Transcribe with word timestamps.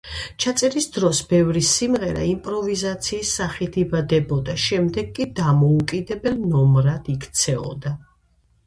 ჩაწერის 0.43 0.85
დროს 0.93 1.19
ბევრი 1.33 1.61
სიმღერა 1.71 2.23
იმპროვიზაციის 2.29 3.35
სახით 3.41 3.79
იბადებოდა, 3.83 4.57
შემდეგ 4.65 5.13
კი 5.21 5.29
დამოუკიდებელ 5.43 6.45
ნომრად 6.57 7.15
იქცეოდა. 7.19 7.97